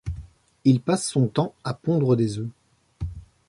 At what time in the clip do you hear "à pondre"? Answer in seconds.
1.63-2.15